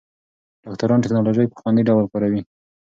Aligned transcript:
ډاکټران 0.63 0.99
ټېکنالوژي 1.03 1.45
په 1.51 1.57
خوندي 1.59 1.83
ډول 1.87 2.05
کاروي. 2.11 2.41